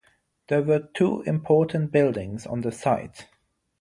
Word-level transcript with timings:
There 0.47 0.63
were 0.63 0.89
two 0.95 1.21
important 1.27 1.91
buildings 1.91 2.47
on 2.47 2.61
the 2.61 2.71
site. 2.71 3.27